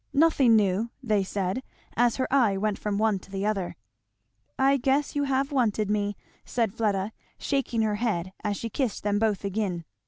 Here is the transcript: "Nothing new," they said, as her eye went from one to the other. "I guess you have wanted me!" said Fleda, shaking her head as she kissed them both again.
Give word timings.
"Nothing 0.15 0.55
new," 0.55 0.89
they 1.03 1.23
said, 1.23 1.61
as 1.95 2.15
her 2.15 2.27
eye 2.33 2.57
went 2.57 2.79
from 2.79 2.97
one 2.97 3.19
to 3.19 3.29
the 3.29 3.45
other. 3.45 3.75
"I 4.57 4.77
guess 4.77 5.15
you 5.15 5.25
have 5.25 5.51
wanted 5.51 5.91
me!" 5.91 6.17
said 6.43 6.73
Fleda, 6.73 7.11
shaking 7.37 7.83
her 7.83 7.97
head 7.97 8.33
as 8.43 8.57
she 8.57 8.67
kissed 8.67 9.03
them 9.03 9.19
both 9.19 9.45
again. 9.45 9.85